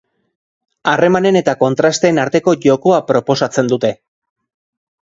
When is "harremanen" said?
0.93-1.37